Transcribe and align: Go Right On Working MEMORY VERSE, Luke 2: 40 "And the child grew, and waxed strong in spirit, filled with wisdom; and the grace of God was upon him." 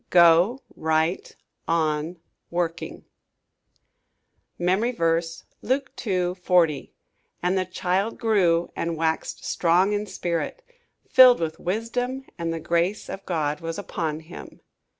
Go 0.09 0.63
Right 0.75 1.35
On 1.67 2.17
Working 2.49 3.05
MEMORY 4.57 4.93
VERSE, 4.93 5.43
Luke 5.61 5.95
2: 5.95 6.33
40 6.41 6.91
"And 7.43 7.55
the 7.55 7.65
child 7.65 8.17
grew, 8.17 8.71
and 8.75 8.97
waxed 8.97 9.45
strong 9.45 9.93
in 9.93 10.07
spirit, 10.07 10.63
filled 11.07 11.39
with 11.39 11.59
wisdom; 11.59 12.25
and 12.39 12.51
the 12.51 12.59
grace 12.59 13.09
of 13.11 13.23
God 13.27 13.59
was 13.61 13.77
upon 13.77 14.21
him." 14.21 14.61